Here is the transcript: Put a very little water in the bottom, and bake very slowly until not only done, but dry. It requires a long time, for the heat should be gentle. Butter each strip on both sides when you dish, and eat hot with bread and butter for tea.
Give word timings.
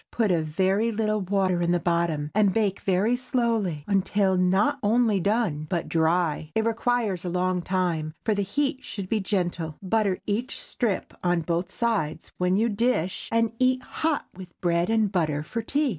Put 0.09 0.31
a 0.31 0.41
very 0.41 0.91
little 0.91 1.21
water 1.21 1.61
in 1.61 1.69
the 1.69 1.79
bottom, 1.79 2.31
and 2.33 2.51
bake 2.51 2.79
very 2.79 3.15
slowly 3.15 3.83
until 3.87 4.35
not 4.35 4.79
only 4.81 5.19
done, 5.19 5.67
but 5.69 5.87
dry. 5.87 6.49
It 6.55 6.65
requires 6.65 7.23
a 7.23 7.29
long 7.29 7.61
time, 7.61 8.15
for 8.25 8.33
the 8.33 8.41
heat 8.41 8.83
should 8.83 9.09
be 9.09 9.19
gentle. 9.19 9.75
Butter 9.79 10.17
each 10.25 10.59
strip 10.59 11.13
on 11.23 11.41
both 11.41 11.71
sides 11.71 12.31
when 12.39 12.55
you 12.57 12.67
dish, 12.67 13.29
and 13.31 13.51
eat 13.59 13.83
hot 13.83 14.25
with 14.35 14.59
bread 14.59 14.89
and 14.89 15.11
butter 15.11 15.43
for 15.43 15.61
tea. 15.61 15.89